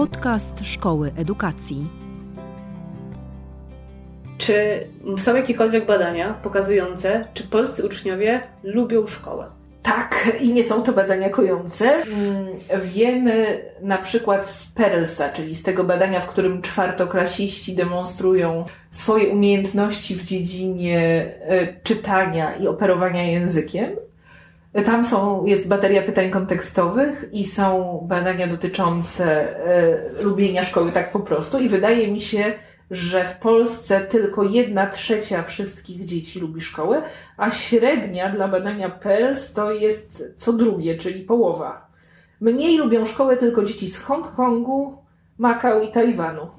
[0.00, 1.86] Podcast Szkoły Edukacji.
[4.38, 4.86] Czy
[5.18, 9.46] są jakiekolwiek badania pokazujące, czy polscy uczniowie lubią szkołę?
[9.82, 11.84] Tak, i nie są to badania kojące.
[11.84, 12.46] Mm,
[12.84, 20.14] wiemy na przykład z Perlsa, czyli z tego badania, w którym czwartoklasiści demonstrują swoje umiejętności
[20.14, 21.00] w dziedzinie
[21.40, 23.96] e, czytania i operowania językiem.
[24.84, 31.20] Tam są, jest bateria pytań kontekstowych i są badania dotyczące e, lubienia szkoły tak po
[31.20, 31.58] prostu.
[31.58, 32.52] I wydaje mi się,
[32.90, 37.02] że w Polsce tylko jedna trzecia wszystkich dzieci lubi szkołę,
[37.36, 41.86] a średnia dla badania PELS to jest co drugie, czyli połowa.
[42.40, 44.98] Mniej lubią szkołę tylko dzieci z Hongkongu,
[45.38, 46.50] Makao i Tajwanu.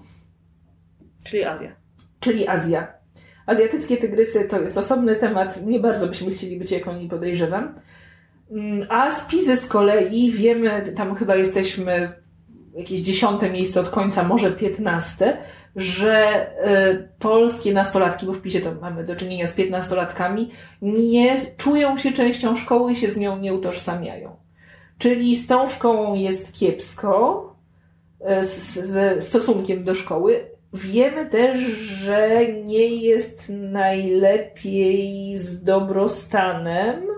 [1.23, 1.71] Czyli Azja.
[2.19, 2.87] Czyli Azja.
[3.45, 7.75] Azjatyckie tygrysy to jest osobny temat, nie bardzo byśmy chcieli być jak oni, podejrzewam.
[8.51, 12.13] Mm, a z Pizy z kolei wiemy, tam chyba jesteśmy
[12.75, 15.37] jakieś dziesiąte miejsce od końca, może piętnaste,
[15.75, 16.47] że
[16.91, 22.11] y, polskie nastolatki, bo w PiSie to mamy do czynienia z piętnastolatkami, nie czują się
[22.11, 24.35] częścią szkoły i się z nią nie utożsamiają.
[24.97, 27.55] Czyli z tą szkołą jest kiepsko,
[28.39, 28.43] y,
[28.83, 30.45] ze stosunkiem do szkoły.
[30.73, 37.10] Wiemy też, że nie jest najlepiej z dobrostanem.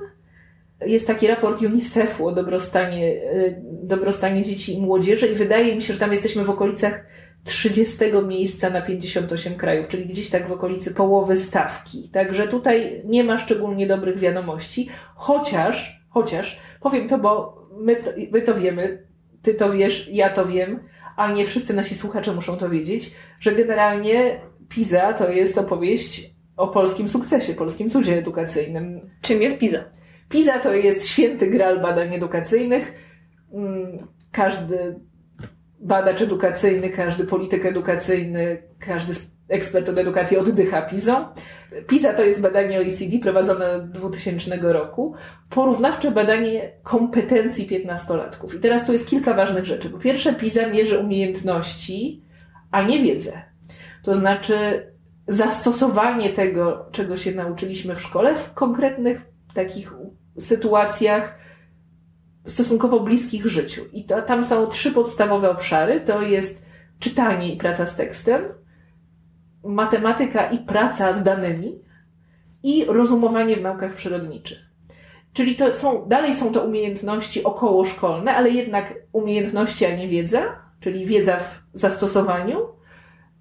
[0.86, 5.94] Jest taki raport UNICEF-u o dobrostanie, y, dobrostanie dzieci i młodzieży, i wydaje mi się,
[5.94, 7.06] że tam jesteśmy w okolicach
[7.44, 12.10] 30 miejsca na 58 krajów, czyli gdzieś tak w okolicy połowy stawki.
[12.10, 18.42] Także tutaj nie ma szczególnie dobrych wiadomości, chociaż, chociaż, powiem to, bo my to, my
[18.42, 19.08] to wiemy,
[19.42, 20.80] ty to wiesz, ja to wiem,
[21.18, 24.40] a nie wszyscy nasi słuchacze muszą to wiedzieć, że generalnie
[24.70, 29.10] PISA to jest opowieść o polskim sukcesie, polskim cudzie edukacyjnym.
[29.22, 29.84] Czym jest PISA?
[30.34, 32.94] PISA to jest święty gral badań edukacyjnych.
[33.54, 35.00] Mm, każdy
[35.80, 39.14] badacz edukacyjny, każdy polityk edukacyjny, każdy
[39.50, 41.34] ekspert od edukacji oddycha PISA.
[41.88, 45.14] PISA to jest badanie OECD prowadzone od 2000 roku,
[45.50, 48.56] porównawcze badanie kompetencji piętnastolatków.
[48.56, 49.90] I teraz tu jest kilka ważnych rzeczy.
[49.90, 52.24] Po pierwsze, PISA mierzy umiejętności,
[52.72, 53.42] a nie wiedzę.
[54.04, 54.56] To znaczy
[55.28, 59.94] zastosowanie tego, czego się nauczyliśmy w szkole, w konkretnych takich
[60.38, 61.38] sytuacjach,
[62.46, 63.82] stosunkowo bliskich życiu.
[63.94, 66.02] I to, tam są trzy podstawowe obszary.
[66.02, 66.66] To jest
[67.00, 68.44] czytanie i praca z tekstem,
[69.64, 71.80] matematyka i praca z danymi
[72.64, 74.58] i rozumowanie w naukach przyrodniczych.
[75.34, 80.44] Czyli to są, dalej są to umiejętności okołoszkolne, ale jednak umiejętności, a nie wiedza,
[80.80, 82.60] czyli wiedza w zastosowaniu.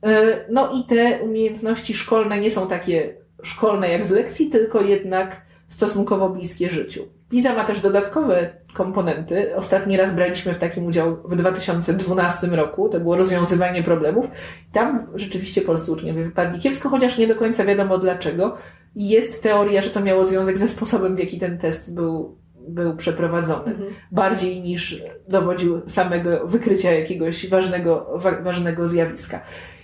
[0.03, 5.43] E, no i te umiejętności szkolne nie są takie szkolne jak z lekcji, tylko jednak
[5.73, 7.03] stosunkowo bliskie życiu.
[7.29, 9.57] PISA ma też dodatkowe komponenty.
[9.57, 12.89] Ostatni raz braliśmy w takim udział w 2012 roku.
[12.89, 14.27] To było rozwiązywanie problemów.
[14.73, 18.57] Tam rzeczywiście polscy uczniowie wypadli kiepsko, chociaż nie do końca wiadomo dlaczego.
[18.95, 22.39] Jest teoria, że to miało związek ze sposobem, w jaki ten test był,
[22.69, 23.71] był przeprowadzony.
[23.71, 23.91] Mhm.
[24.11, 29.41] Bardziej niż dowodził samego wykrycia jakiegoś ważnego, wa ważnego zjawiska.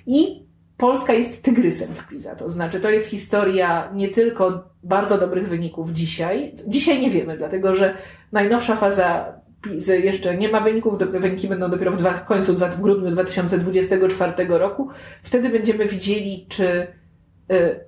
[0.06, 0.47] I
[0.78, 2.36] Polska jest tygrysem w PISA.
[2.36, 6.52] To znaczy, to jest historia nie tylko bardzo dobrych wyników dzisiaj.
[6.66, 7.94] Dzisiaj nie wiemy, dlatego że
[8.32, 12.80] najnowsza faza PISA jeszcze nie ma wyników, wyniki będą dopiero w, dwa, w końcu, w
[12.80, 14.88] grudniu 2024 roku.
[15.22, 16.86] Wtedy będziemy widzieli, czy,
[17.52, 17.80] y,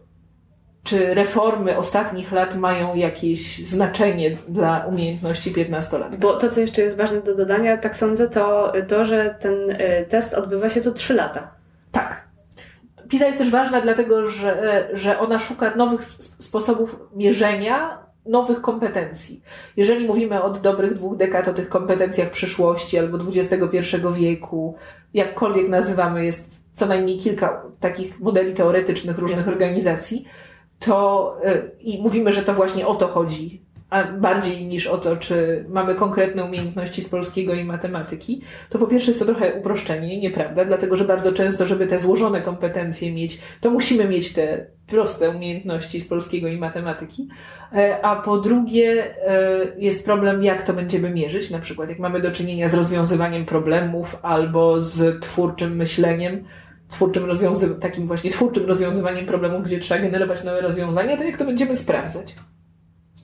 [0.82, 6.16] czy reformy ostatnich lat mają jakieś znaczenie dla umiejętności 15 lat.
[6.16, 10.06] Bo to, co jeszcze jest ważne do dodania, tak sądzę, to to, że ten y,
[10.08, 11.50] test odbywa się co 3 lata.
[11.92, 12.29] Tak,
[13.10, 16.04] PISA jest też ważna, dlatego że, że ona szuka nowych
[16.38, 19.42] sposobów mierzenia, nowych kompetencji.
[19.76, 23.78] Jeżeli mówimy od dobrych dwóch dekad o tych kompetencjach przyszłości albo XXI
[24.12, 24.74] wieku,
[25.14, 30.24] jakkolwiek nazywamy, jest co najmniej kilka takich modeli teoretycznych różnych organizacji,
[30.78, 35.16] to y, i mówimy, że to właśnie o to chodzi a bardziej niż o to,
[35.16, 40.20] czy mamy konkretne umiejętności z polskiego i matematyki, to po pierwsze jest to trochę uproszczenie,
[40.20, 45.30] nieprawda, dlatego że bardzo często, żeby te złożone kompetencje mieć, to musimy mieć te proste
[45.30, 47.28] umiejętności z polskiego i matematyki.
[47.72, 52.20] E, a po drugie, e, jest problem, jak to będziemy mierzyć, na przykład jak mamy
[52.20, 56.44] do czynienia z rozwiązywaniem problemów albo z twórczym myśleniem,
[56.88, 61.44] twórczym rozwiązy- takim właśnie twórczym rozwiązywaniem problemów, gdzie trzeba generować nowe rozwiązania, to jak to
[61.44, 62.34] będziemy sprawdzać?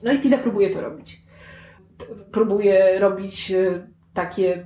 [0.03, 1.21] No i PISA próbuje to robić.
[2.31, 4.65] Próbuje robić e, takie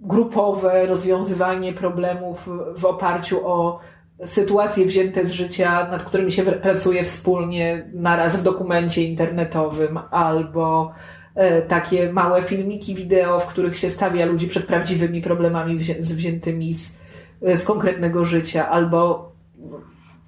[0.00, 3.80] grupowe rozwiązywanie problemów w oparciu o
[4.24, 10.92] sytuacje wzięte z życia, nad którymi się pracuje wspólnie naraz w dokumencie internetowym albo
[11.34, 16.74] e, takie małe filmiki wideo, w których się stawia ludzi przed prawdziwymi problemami wzię wziętymi
[16.74, 16.98] z,
[17.42, 19.32] z konkretnego życia, albo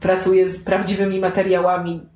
[0.00, 2.06] pracuje z prawdziwymi materiałami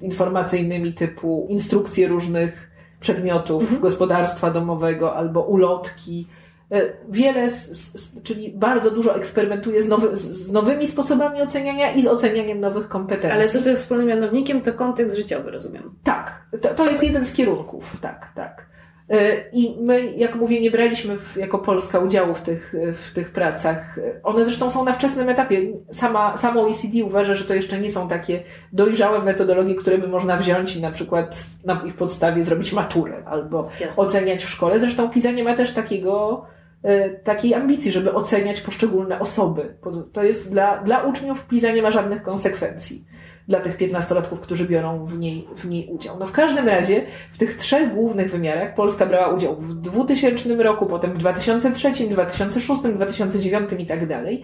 [0.00, 2.70] informacyjnymi typu instrukcje różnych
[3.00, 3.80] przedmiotów mhm.
[3.80, 6.26] gospodarstwa domowego albo ulotki.
[6.72, 7.70] E, wiele, z,
[8.00, 12.88] z, czyli bardzo dużo eksperymentuje z, nowy, z, nowymi sposobami oceniania i z ocenianiem nowych
[12.88, 13.30] kompetencji.
[13.30, 15.94] Ale co to jest wspólnym mianownikiem, to kontekst życiowy, rozumiem.
[16.02, 18.75] Tak, to, to jest jeden z kierunków, tak, tak.
[19.10, 23.30] E, I my, jak mówię, nie braliśmy w, jako Polska udziału w tych, w tych
[23.30, 23.98] pracach.
[24.22, 25.60] One zresztą są na wczesnym etapie.
[25.90, 28.42] Sama, samo OECD uważa, że to jeszcze nie są takie
[28.72, 33.68] dojrzałe metodologie, które by można wziąć i na przykład na ich podstawie zrobić maturę albo
[33.80, 34.02] Jasne.
[34.02, 34.78] oceniać w szkole.
[34.78, 36.44] Zresztą PISA nie ma też takiego,
[36.82, 39.76] e, takiej ambicji, żeby oceniać poszczególne osoby.
[40.12, 43.04] To jest dla, dla uczniów PISA nie ma żadnych konsekwencji
[43.48, 46.18] dla tych piętnastolatków, którzy biorą w niej, w niej udział.
[46.18, 50.86] No w każdym razie w tych trzech głównych wymiarach Polska brała udział w 2000 roku,
[50.86, 54.42] potem w 2003, 2006, 2009 i tak dalej.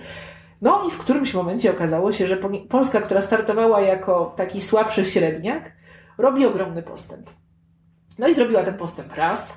[0.62, 2.36] No i w którymś momencie okazało się, że
[2.68, 5.72] Polska, która startowała jako taki słabszy średniak,
[6.18, 7.30] robi ogromny postęp.
[8.18, 9.56] No i zrobiła ten postęp raz,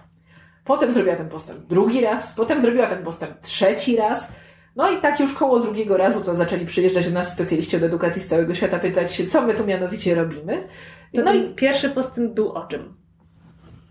[0.63, 4.31] potem zrobiła ten postęp drugi raz, potem zrobiła ten postęp trzeci raz,
[4.75, 8.21] no i tak już koło drugiego razu to zaczęli przyjeżdżać do nas specjaliści od edukacji
[8.21, 10.67] z całego świata, pytać się, co my tu mianowicie robimy.
[11.13, 12.93] No i pierwszy postęp był o czym?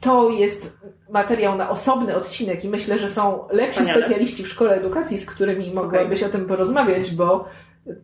[0.01, 0.73] To jest
[1.11, 4.01] materiał na osobny odcinek i myślę, że są lepsi Wspaniale.
[4.01, 6.29] specjaliści w szkole edukacji, z którymi mogłabyś okay.
[6.29, 7.49] o tym porozmawiać, bo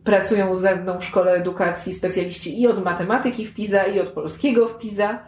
[0.03, 4.67] pracują ze mną w szkole edukacji specjaliści i od matematyki w PISA, i od polskiego
[4.67, 5.19] w PISA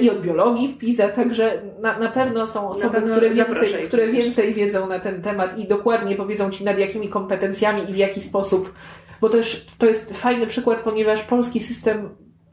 [0.00, 4.08] i od biologii w PISA, także na, na pewno są osoby, pewno które, więcej, które
[4.08, 8.20] więcej wiedzą na ten temat i dokładnie powiedzą Ci nad jakimi kompetencjami i w jaki
[8.20, 8.74] sposób,
[9.20, 12.08] bo też to jest fajny przykład, ponieważ polski system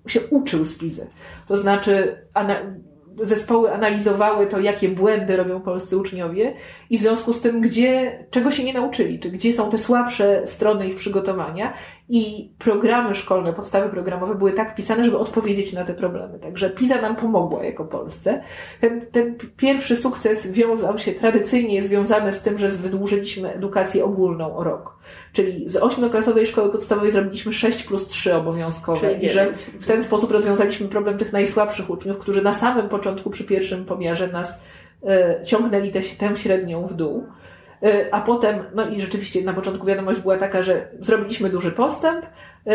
[0.07, 1.03] się uczył z PISA.
[1.47, 2.21] To znaczy,
[3.21, 6.53] zespoły analizowały to, jakie błędy robią polscy uczniowie
[6.89, 10.47] i w związku z tym, gdzie, czego się nie nauczyli, czy gdzie są te słabsze
[10.47, 11.73] strony ich przygotowania
[12.09, 16.39] i programy szkolne, podstawy programowe były tak pisane, żeby odpowiedzieć na te problemy.
[16.39, 18.41] Także PISA nam pomogła jako Polsce.
[18.79, 24.63] Ten, ten pierwszy sukces wiązał się, tradycyjnie związany z tym, że wydłużyliśmy edukację ogólną o
[24.63, 24.97] rok.
[25.33, 30.31] Czyli z ośmioklasowej szkoły podstawowej zrobiliśmy 6 plus 3 obowiązkowe i że w ten sposób
[30.31, 34.61] rozwiązaliśmy problem tych najsłabszych uczniów, którzy na samym początku przy pierwszym pomiarze nas
[35.43, 37.23] ciągnęli te, tę średnią w dół.
[37.83, 42.25] Y, a potem, no i rzeczywiście na początku wiadomość była taka, że zrobiliśmy duży postęp,
[42.25, 42.71] y,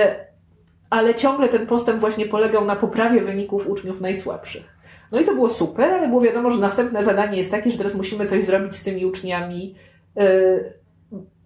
[0.90, 4.64] ale ciągle ten postęp właśnie polegał na poprawie wyników uczniów najsłabszych.
[5.12, 7.94] No i to było super, ale było wiadomo, że następne zadanie jest takie, że teraz
[7.94, 9.74] musimy coś zrobić z tymi uczniami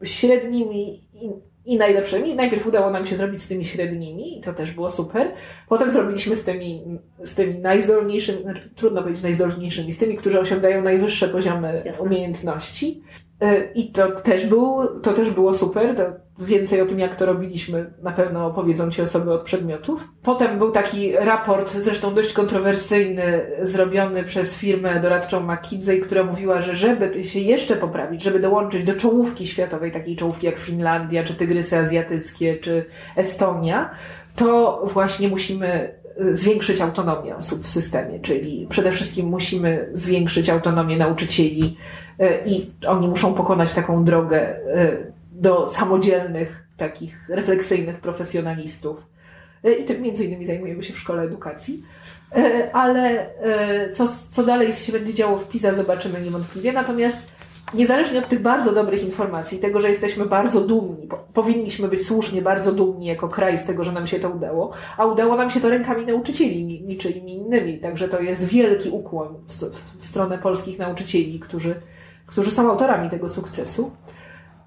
[0.03, 1.01] średnimi
[1.67, 2.35] i, najlepszymi.
[2.35, 5.33] Najpierw udało nam się zrobić z tymi średnimi i to też było super.
[5.69, 6.85] Potem zrobiliśmy z tymi,
[7.23, 12.05] z tymi najzdolniejszymi, znaczy, trudno powiedzieć najzdolniejszymi, z tymi, którzy osiągają najwyższe poziomy Jasne.
[12.05, 13.03] umiejętności.
[13.41, 15.97] E, I to też, był, to też było super.
[15.97, 16.03] To
[16.39, 20.09] więcej o tym, jak to robiliśmy, na pewno opowiedzą Ci osoby od przedmiotów.
[20.23, 26.75] Potem był taki raport, zresztą dość kontrowersyjny, zrobiony przez firmę doradczą McKinsey, która mówiła, że
[26.75, 31.79] żeby się jeszcze poprawić, żeby dołączyć do czołówki światowej, takiej czołówki jak Finlandia, czy Tygrysy
[31.79, 32.85] Azjatyckie, czy
[33.17, 33.91] Estonia,
[34.37, 41.77] to właśnie musimy zwiększyć autonomię osób w systemie, czyli przede wszystkim musimy zwiększyć autonomię nauczycieli
[42.19, 44.97] e, i oni muszą pokonać taką drogę e,
[45.33, 49.07] do samodzielnych, takich refleksyjnych profesjonalistów.
[49.65, 51.83] E, I tym między innymi zajmujemy się w szkole edukacji.
[52.73, 53.31] Ale
[53.91, 56.73] co, co dalej się będzie działo w PISA, zobaczymy niewątpliwie.
[56.73, 57.19] Natomiast
[57.75, 62.73] niezależnie od tych bardzo dobrych informacji, tego, że jesteśmy bardzo dumni, powinniśmy być słusznie bardzo
[62.73, 65.69] dumni jako kraj z tego, że nam się to udało, a udało nam się to
[65.69, 67.79] rękami nauczycieli, niczyimi innymi.
[67.79, 69.35] Także to jest wielki ukłon
[69.99, 71.75] w, stronę polskich nauczycieli, którzy,
[72.27, 73.91] którzy są autorami tego sukcesu.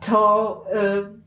[0.10, 1.20] To y,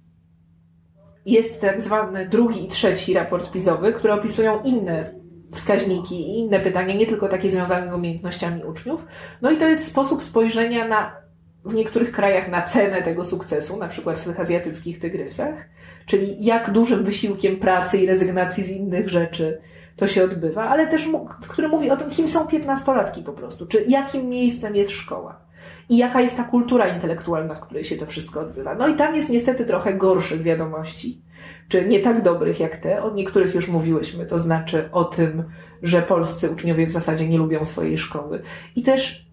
[1.26, 6.94] jest tak zwany drugi i trzeci raport PISowy, które opisują inne wskaźniki i inne pytania,
[6.94, 9.06] nie tylko takie związane z umiejętnościami uczniów.
[9.42, 11.22] No i to jest sposób spojrzenia na
[11.64, 15.68] w niektórych krajach na cenę tego sukcesu, na przykład w tych azjatyckich tygrysach,
[16.06, 19.60] czyli jak dużym wysiłkiem pracy i rezygnacji z innych rzeczy
[19.96, 21.08] to się odbywa, ale też
[21.48, 25.40] który mówi o tym, kim są piętnastolatki po prostu, czy jakim miejscem jest szkoła
[25.88, 28.74] i jaka jest ta kultura intelektualna, w której się to wszystko odbywa.
[28.74, 31.22] No i tam jest niestety trochę gorszych wiadomości,
[31.68, 35.44] czy nie tak dobrych jak te, o niektórych już mówiłyśmy, to znaczy o tym,
[35.82, 38.42] że polscy uczniowie w zasadzie nie lubią swojej szkoły
[38.76, 39.31] i też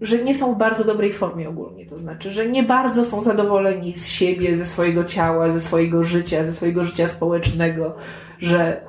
[0.00, 1.86] że nie są w bardzo dobrej formie ogólnie.
[1.86, 6.44] To znaczy, że nie bardzo są zadowoleni z siebie, ze swojego ciała, ze swojego życia,
[6.44, 7.94] ze swojego życia społecznego,
[8.38, 8.86] że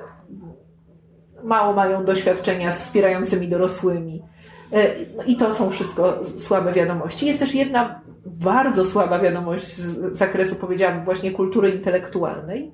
[1.43, 4.23] mało mają doświadczenia z wspierającymi dorosłymi.
[5.17, 7.25] No I to są wszystko słabe wiadomości.
[7.25, 12.71] Jest też jedna bardzo słaba wiadomość z zakresu, powiedziałam, właśnie kultury intelektualnej.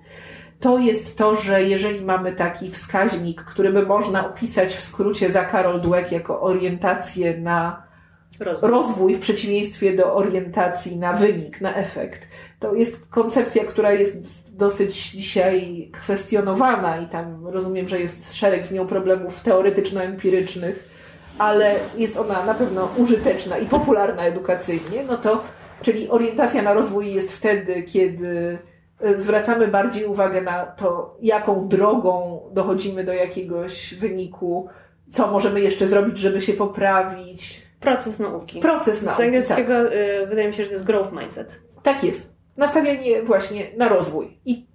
[0.59, 5.45] To jest to, że jeżeli mamy taki wskaźnik, który by można opisać w skrócie za
[5.45, 7.90] Karol Dweck jako orientację na
[8.39, 8.69] rozwój.
[8.69, 12.27] rozwój w przeciwieństwie do orientacji na wynik, na efekt,
[12.59, 18.71] to jest koncepcja, która jest dosyć dzisiaj kwestionowana i tam rozumiem, że jest szereg z
[18.71, 20.89] nią problemów teoretyczno-empirycznych,
[21.37, 25.43] ale jest ona na pewno użyteczna i popularna edukacyjnie, no to
[25.81, 28.57] czyli orientacja na rozwój jest wtedy, kiedy
[28.99, 34.69] e, zwracamy bardziej uwagę na to, jaką drogą dochodzimy do jakiegoś wyniku,
[35.09, 37.70] co możemy jeszcze zrobić, żeby się poprawić.
[37.81, 38.59] Proces nauki.
[38.59, 39.17] Proces nauki.
[39.17, 39.93] Z angielskiego tak.
[39.93, 41.61] Y, wydaje mi się, że to jest growth mindset.
[41.83, 42.33] Tak jest.
[42.57, 44.37] Nastawienie właśnie na rozwój.
[44.45, 44.67] I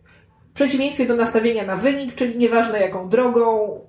[0.51, 3.81] w przeciwieństwie do nastawienia na wynik, czyli nieważne jaką drogą,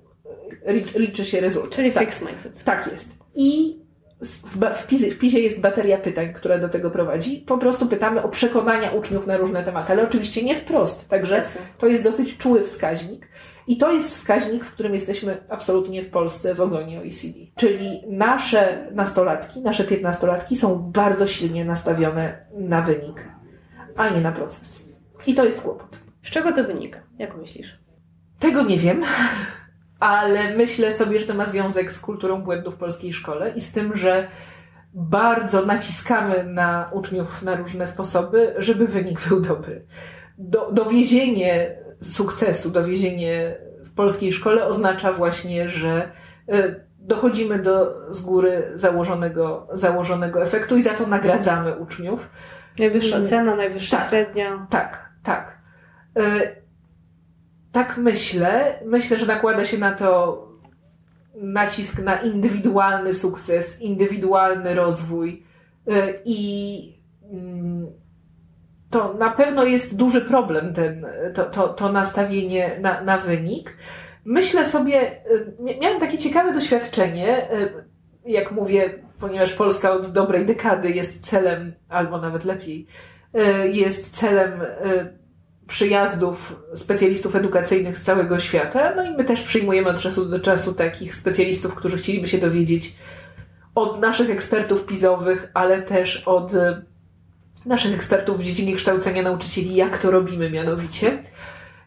[0.94, 1.76] liczy się rezultat.
[1.76, 2.02] Czyli tak.
[2.02, 2.64] fixed mindset.
[2.64, 3.16] Tak jest.
[3.34, 3.78] I
[4.20, 7.44] w, PISie, w PISie jest bateria pytań, która do tego prowadzi.
[7.46, 11.08] Po prostu pytamy o przekonania uczniów na różne tematy, ale oczywiście nie wprost.
[11.08, 11.60] Także Jasne.
[11.78, 13.28] to jest dosyć czuły wskaźnik.
[13.66, 17.38] I to jest wskaźnik, w którym jesteśmy absolutnie w Polsce w ogonie OECD.
[17.56, 23.28] Czyli nasze nastolatki, nasze piętnastolatki są bardzo silnie nastawione na wynik,
[23.96, 24.88] a nie na proces.
[25.26, 25.98] I to jest kłopot.
[26.24, 27.00] Z czego to wynika?
[27.18, 27.78] Jak myślisz?
[28.38, 29.02] Tego nie wiem
[30.00, 33.72] ale myślę sobie, że to ma związek z kulturą błędów w polskiej szkole i z
[33.72, 34.28] tym, że
[34.94, 39.86] bardzo naciskamy na uczniów na różne sposoby, żeby wynik był dobry.
[40.38, 46.10] Do, dowiezienie sukcesu, dowiezienie w polskiej szkole oznacza właśnie, że
[46.48, 52.28] e, dochodzimy do z góry założonego, założonego efektu i za to nagradzamy uczniów.
[52.78, 54.66] Najwyższa mm, cena, najwyższa tak, średnia.
[54.70, 55.58] Tak, tak.
[57.72, 58.80] Tak myślę.
[58.84, 60.48] Myślę, że nakłada się na to
[61.42, 65.42] nacisk na indywidualny sukces, indywidualny rozwój
[65.88, 66.98] y, i
[67.32, 67.86] mm,
[68.90, 73.76] to na pewno jest duży problem, ten, to, to, to nastawienie na, na wynik.
[74.24, 77.84] Myślę sobie, y, miałem takie ciekawe doświadczenie, y,
[78.26, 82.86] jak mówię, ponieważ Polska od dobrej dekady jest celem, albo nawet lepiej,
[83.72, 84.50] jest celem
[85.68, 88.92] przyjazdów specjalistów edukacyjnych z całego świata.
[88.96, 92.94] No i my też przyjmujemy od czasu do czasu takich specjalistów, którzy chcieliby się dowiedzieć
[93.74, 96.82] od naszych ekspertów pizowych, ale też od e,
[97.66, 101.22] naszych ekspertów w dziedzinie kształcenia nauczycieli, jak to robimy mianowicie.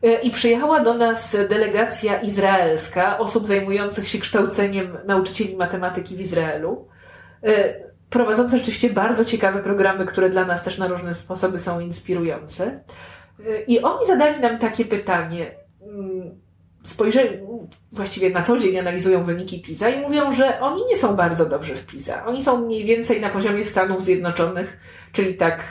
[0.04, 6.88] E, I przyjechała do nas delegacja izraelska osób zajmujących się kształceniem nauczycieli matematyki w Izraelu.
[7.44, 7.74] E,
[8.10, 12.84] prowadzące rzeczywiście bardzo ciekawe programy, które dla nas też na różne sposoby są inspirujące.
[13.68, 15.52] I oni zadali nam takie pytanie.
[15.82, 16.42] Mm,
[16.84, 17.40] spojrzeli,
[17.92, 21.76] właściwie na co dzień analizują wyniki PISA i mówią, że oni nie są bardzo dobrzy
[21.76, 22.26] w PISA.
[22.26, 24.80] Oni są mniej więcej na poziomie Stanów Zjednoczonych,
[25.12, 25.64] czyli tak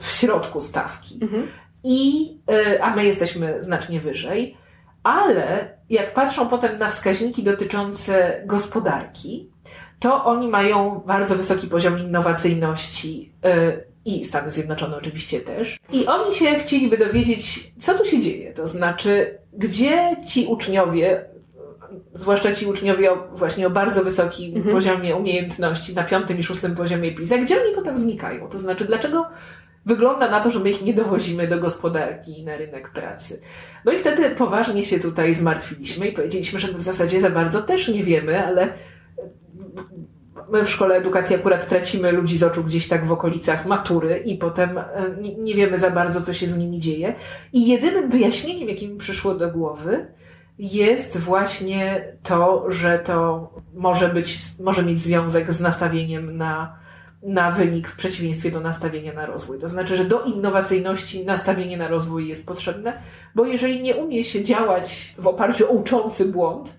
[0.00, 1.18] w środku stawki.
[1.22, 1.48] Mhm.
[1.84, 4.56] I, y, a my jesteśmy znacznie wyżej.
[5.02, 9.50] Ale jak patrzą potem na wskaźniki dotyczące gospodarki,
[10.00, 15.78] to oni mają bardzo wysoki poziom innowacyjności y, i Stany Zjednoczone oczywiście też.
[15.92, 18.52] I oni się chcieliby dowiedzieć, co tu się dzieje.
[18.52, 21.24] To znaczy, gdzie ci uczniowie,
[22.14, 24.74] zwłaszcza ci uczniowie o, właśnie o bardzo wysokim mhm.
[24.74, 28.48] poziomie umiejętności, na piątym i szóstym poziomie PISA, gdzie oni potem znikają?
[28.48, 29.26] To znaczy, dlaczego
[29.86, 33.40] wygląda na to, że my ich nie dowozimy do gospodarki i na rynek pracy?
[33.84, 37.62] No i wtedy poważnie się tutaj zmartwiliśmy i powiedzieliśmy, że my w zasadzie za bardzo
[37.62, 38.72] też nie wiemy, ale
[40.54, 44.34] my w szkole edukacji akurat tracimy ludzi z oczu gdzieś tak w okolicach matury i
[44.38, 44.84] potem e,
[45.38, 47.14] nie, wiemy za bardzo, co się z nimi dzieje.
[47.52, 50.06] I jedynym wyjaśnieniem, jakie mi przyszło do głowy,
[50.58, 56.76] jest właśnie to, że to może być, może mieć związek z nastawieniem na,
[57.22, 59.58] na wynik w przeciwieństwie do nastawienia na rozwój.
[59.58, 63.02] To znaczy, że do innowacyjności nastawienie na rozwój jest potrzebne,
[63.34, 66.76] bo jeżeli nie umie się działać w oparciu o uczący błąd,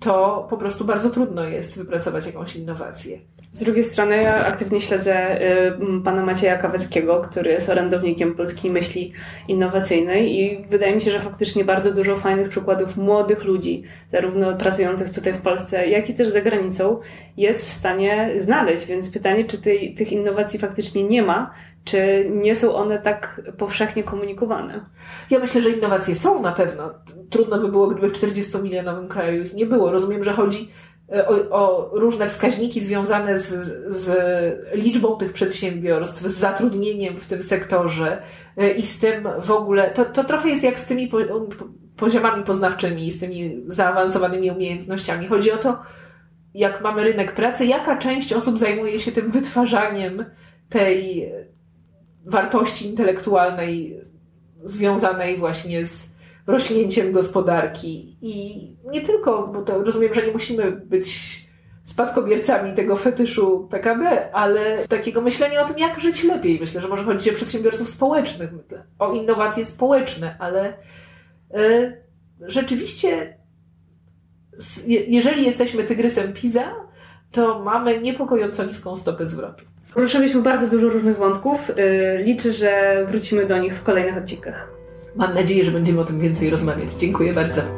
[0.00, 3.18] to po prostu bardzo trudno jest wypracować jakąś innowację.
[3.52, 9.12] Z drugiej strony ja aktywnie śledzę y, pana Macieja Kaweckiego, który jest orędownikiem polskiej myśli
[9.48, 15.10] innowacyjnej i wydaje mi się, że faktycznie bardzo dużo fajnych przykładów młodych ludzi, zarówno pracujących
[15.10, 17.00] tutaj w Polsce, jak i też za granicą,
[17.36, 18.86] jest w stanie znaleźć.
[18.86, 21.50] Więc pytanie, czy tej, tych innowacji faktycznie nie ma,
[21.90, 24.80] czy nie są one tak powszechnie komunikowane?
[25.30, 26.94] Ja myślę, że innowacje są na pewno.
[27.30, 29.90] Trudno by było, gdyby w 40-milionowym kraju ich nie było.
[29.90, 30.70] Rozumiem, że chodzi
[31.12, 33.48] e, o, o, różne wskaźniki związane z,
[33.94, 34.10] z
[34.74, 38.22] liczbą tych przedsiębiorstw, z zatrudnieniem w tym sektorze
[38.56, 39.90] e, i z tym w ogóle.
[39.90, 41.10] To, to trochę jest jak z tymi
[41.96, 45.26] poziomami poznawczymi, z tymi zaawansowanymi umiejętnościami.
[45.26, 45.78] Chodzi o to,
[46.54, 50.24] jak mamy rynek pracy, jaka część osób zajmuje się tym wytwarzaniem
[50.68, 51.28] tej
[52.28, 54.00] wartości intelektualnej
[54.64, 56.08] związanej właśnie z
[56.46, 58.16] rośnięciem gospodarki.
[58.22, 61.38] I nie tylko, bo to rozumiem, że nie musimy być
[61.84, 66.60] spadkobiercami tego fetyszu PKB, ale takiego myślenia o tym, jak żyć lepiej.
[66.60, 68.50] Myślę, że może chodzić o przedsiębiorców społecznych,
[68.98, 70.72] o innowacje społeczne, ale
[71.56, 72.02] y,
[72.40, 73.38] rzeczywiście,
[74.86, 76.74] jeżeli jesteśmy tygrysem PISA,
[77.32, 79.64] to mamy niepokojąco niską stopę zwrotu.
[79.94, 81.70] Poruszyliśmy bardzo dużo różnych wątków.
[81.70, 81.74] Y,
[82.24, 84.70] liczę, że wrócimy do nich w kolejnych odcinkach.
[85.16, 86.92] Mam nadzieję, że będziemy o tym więcej rozmawiać.
[86.92, 87.77] Dziękuję bardzo.